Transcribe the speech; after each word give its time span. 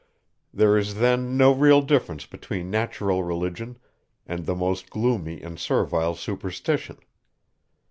There 0.51 0.77
is 0.79 0.95
then 0.95 1.37
no 1.37 1.51
real 1.51 1.83
difference 1.83 2.25
between 2.25 2.71
natural 2.71 3.21
religion, 3.23 3.77
and 4.25 4.47
the 4.47 4.55
most 4.55 4.89
gloomy 4.89 5.39
and 5.43 5.59
servile 5.59 6.15
superstition. 6.15 6.97